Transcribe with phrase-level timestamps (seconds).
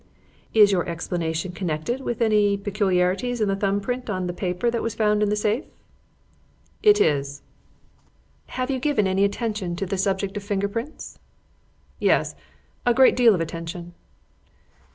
[0.55, 4.81] "Is your explanation connected with any peculiarities in the thumb print on the paper that
[4.81, 5.65] was found in the safe?"
[6.81, 7.43] "It is."
[8.47, 11.19] "Have you given any attention to the subject of finger prints?"
[11.99, 12.33] "Yes.
[12.83, 13.93] A great deal of attention."